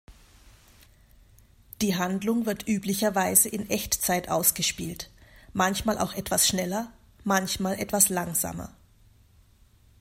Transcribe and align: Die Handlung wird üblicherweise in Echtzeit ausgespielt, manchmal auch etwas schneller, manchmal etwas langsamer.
Die 1.83 1.95
Handlung 1.95 2.47
wird 2.47 2.67
üblicherweise 2.67 3.49
in 3.49 3.69
Echtzeit 3.69 4.29
ausgespielt, 4.29 5.11
manchmal 5.53 5.99
auch 5.99 6.15
etwas 6.15 6.47
schneller, 6.47 6.91
manchmal 7.23 7.77
etwas 7.77 8.09
langsamer. 8.09 8.73